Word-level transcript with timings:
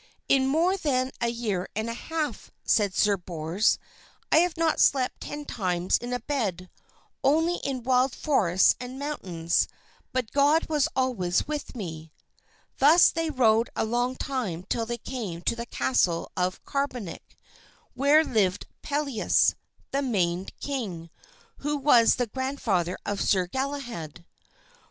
"In 0.27 0.47
more 0.47 0.77
than 0.77 1.11
a 1.21 1.27
year 1.27 1.69
and 1.75 1.87
half," 1.87 2.49
said 2.65 2.95
Sir 2.95 3.17
Bors, 3.17 3.77
"I 4.31 4.37
have 4.37 4.57
not 4.57 4.79
slept 4.79 5.21
ten 5.21 5.45
times 5.45 5.99
in 5.99 6.11
a 6.11 6.19
bed, 6.19 6.71
only 7.23 7.57
in 7.57 7.83
wild 7.83 8.15
forests 8.15 8.75
and 8.79 8.97
mountains; 8.97 9.67
but 10.11 10.31
God 10.31 10.67
was 10.67 10.87
always 10.95 11.47
with 11.47 11.75
me." 11.75 12.11
Thus 12.79 13.11
they 13.11 13.29
rode 13.29 13.69
a 13.75 13.85
long 13.85 14.15
time 14.15 14.63
till 14.67 14.87
they 14.87 14.97
came 14.97 15.43
to 15.43 15.55
the 15.55 15.67
castle 15.67 16.31
of 16.35 16.65
Carbonek, 16.65 17.37
where 17.93 18.23
lived 18.23 18.65
Pelleas, 18.81 19.53
the 19.91 20.01
maimed 20.01 20.51
king, 20.59 21.11
who 21.57 21.77
was 21.77 22.15
the 22.15 22.25
grandfather 22.25 22.97
of 23.05 23.21
Sir 23.21 23.45
Galahad. 23.45 24.25